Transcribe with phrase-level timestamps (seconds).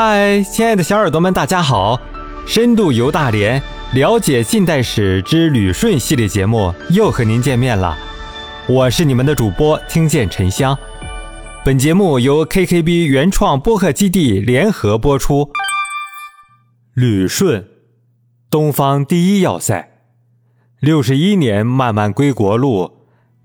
[0.00, 2.00] 嗨，亲爱的小耳朵们，大家好！
[2.46, 3.60] 深度游大连，
[3.94, 7.98] 了解近代史之旅顺系列节目又和您见面了。
[8.68, 10.78] 我是你们的主播听见沉香。
[11.64, 15.50] 本节目由 KKB 原创播客基地联合播出。
[16.94, 17.66] 旅顺，
[18.48, 19.90] 东方第一要塞，
[20.78, 22.98] 六十一年漫漫归国路，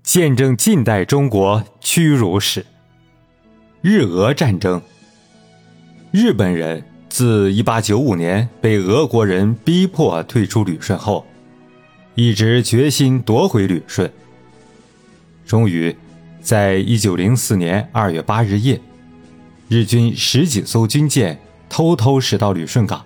[0.04, 2.64] 见证近代中国屈辱史。
[3.82, 4.80] 日俄战争。
[6.14, 11.26] 日本人自1895年被俄国人逼迫退出旅顺后，
[12.14, 14.08] 一直决心夺回旅顺。
[15.44, 15.96] 终于，
[16.40, 18.80] 在1904年2月8日夜，
[19.68, 21.36] 日军十几艘军舰
[21.68, 23.04] 偷偷驶到旅顺港，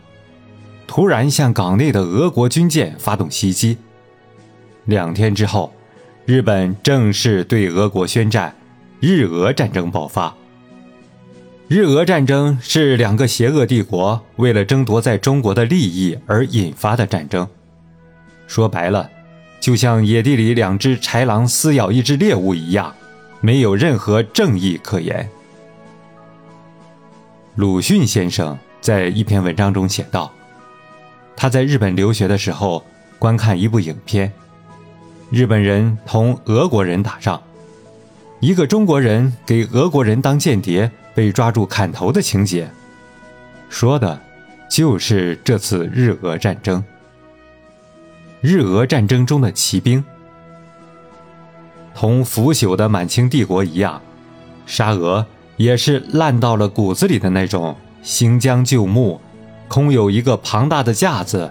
[0.87, 3.79] 突然向港内的俄国军舰发动袭击。
[4.85, 5.73] 两天之后，
[6.27, 8.55] 日本正式对俄国宣战，
[9.01, 10.35] 日俄战争爆发。
[11.69, 17.47] 日俄战争是两个邪恶帝国为了争夺在中国的利益而引发的战争，
[18.47, 19.11] 说白了，
[19.61, 22.95] 就像野地里两只豺狼撕咬一只猎物一样，
[23.43, 25.29] 没有任何正义可言。
[27.57, 30.33] 鲁迅先生在一篇文章中写道
[31.37, 32.83] ：“他在日本留学的时候，
[33.19, 34.33] 观看一部影片，
[35.31, 37.43] 日本人同俄国人打仗，
[38.41, 42.71] 一个中国人给俄国人当间谍。”被抓住砍头的情节，
[43.69, 44.21] 说的，
[44.71, 46.85] 就是这次日俄战争。
[48.41, 50.05] 日俄战争中的骑兵，
[51.93, 54.01] 同腐朽的满清帝国一样，
[54.65, 59.21] 沙俄也是烂到了骨子里的那种，行将就木，
[59.67, 61.51] 空有一个庞大的架子，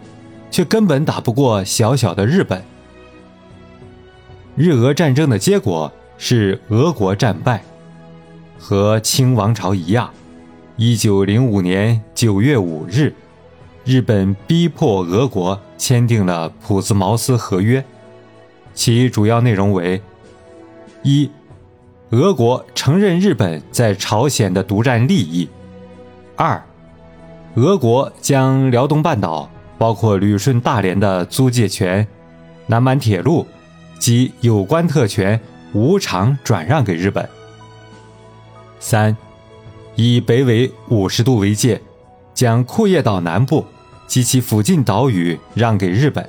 [0.49, 2.63] 却根本打不过小小的日本。
[4.55, 7.63] 日俄战争的结果是俄国战败。
[8.59, 10.09] 和清王朝一样，
[10.75, 13.13] 一九零五年九月五日，
[13.85, 17.85] 日本逼迫俄国签订了普兹茅斯合约，
[18.73, 20.01] 其主要内容为：
[21.03, 21.29] 一、
[22.09, 25.47] 俄国承认日本在朝鲜的独占利益；
[26.35, 26.61] 二、
[27.53, 32.05] 俄国将辽东半岛，包括旅顺、大连的租借权、
[32.65, 33.45] 南满铁路
[33.99, 35.39] 及有关特权
[35.73, 37.27] 无偿转让给日本。
[38.79, 39.15] 三，
[39.95, 41.81] 以北纬五十度为界，
[42.33, 43.65] 将库页岛南部
[44.07, 46.27] 及其附近岛屿让给日本。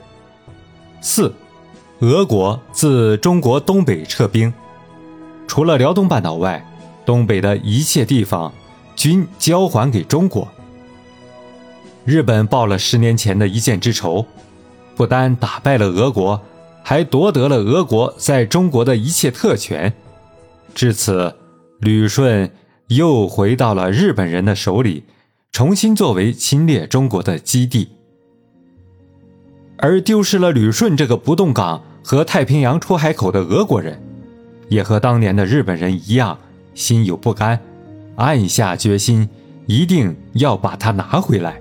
[1.00, 1.32] 四，
[2.00, 4.53] 俄国自中国东北撤兵，
[5.47, 6.65] 除了辽东半岛外，
[7.05, 8.53] 东北的一切地方
[8.97, 10.49] 均交还给中国。
[12.05, 14.26] 日本报了十年前的一箭之仇，
[14.97, 16.41] 不单打败了俄国，
[16.88, 19.93] 还夺得了俄国在中国的一切特权。
[20.75, 21.34] 至此。
[21.81, 22.50] 旅顺
[22.88, 25.04] 又回到了日本人的手里，
[25.53, 27.91] 重新作为侵略中国的基地。
[29.76, 34.03] 而丢失了旅顺这个不动港和太平洋出海口的俄国人，
[34.69, 36.37] 也和当年的日本人一样，
[36.75, 37.60] 心有不甘，
[38.16, 39.28] 暗下决心，
[39.66, 41.60] 一定要把它拿回来。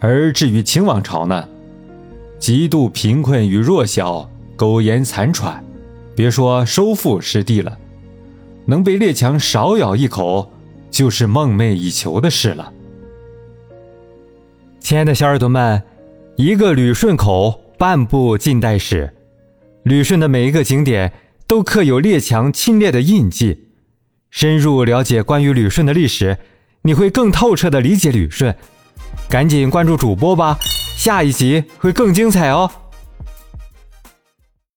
[0.00, 1.48] 而至于清王朝呢，
[2.38, 5.64] 极度贫困与弱小，苟延残喘，
[6.14, 7.78] 别说收复失地了。
[8.66, 10.52] 能被列强少咬一口，
[10.90, 12.72] 就是梦寐以求的事了。
[14.80, 15.82] 亲爱的小耳朵们，
[16.36, 19.12] 一个旅顺口，半部近代史。
[19.84, 21.12] 旅顺的每一个景点
[21.46, 23.68] 都刻有列强侵略的印记。
[24.30, 26.38] 深入了解关于旅顺的历史，
[26.82, 28.54] 你会更透彻的理解旅顺。
[29.28, 30.58] 赶紧关注主播吧，
[30.96, 32.70] 下一集会更精彩哦。